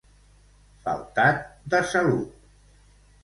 [0.85, 1.45] Faltat
[1.75, 2.71] de salut.